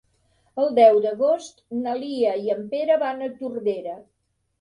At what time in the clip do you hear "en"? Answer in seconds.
2.55-2.63